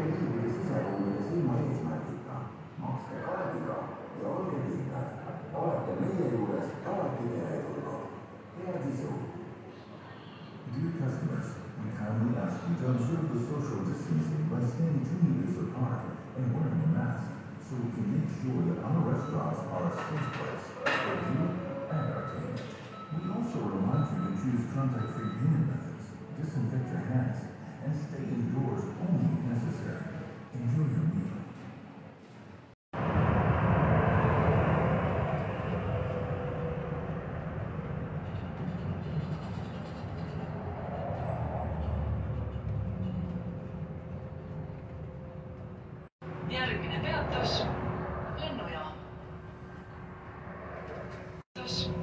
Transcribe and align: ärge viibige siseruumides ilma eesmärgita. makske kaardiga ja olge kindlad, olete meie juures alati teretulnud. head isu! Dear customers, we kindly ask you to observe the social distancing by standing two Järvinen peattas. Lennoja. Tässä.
ärge 0.00 0.12
viibige 0.16 0.50
siseruumides 0.56 1.32
ilma 1.36 1.54
eesmärgita. 1.62 2.36
makske 2.82 3.16
kaardiga 3.24 3.76
ja 4.20 4.28
olge 4.36 4.58
kindlad, 4.66 5.08
olete 5.60 5.92
meie 6.00 6.24
juures 6.34 6.68
alati 6.90 7.24
teretulnud. 7.34 8.06
head 8.56 8.82
isu! 8.92 9.12
Dear 10.72 10.92
customers, 11.00 11.48
we 11.80 11.88
kindly 12.00 12.32
ask 12.44 12.58
you 12.66 12.74
to 12.80 12.84
observe 12.94 13.26
the 13.34 13.40
social 13.50 13.80
distancing 13.88 14.44
by 14.50 14.60
standing 14.72 15.04
two 15.08 15.20
Järvinen 46.50 47.00
peattas. 47.00 47.64
Lennoja. 48.40 48.92
Tässä. 51.54 51.99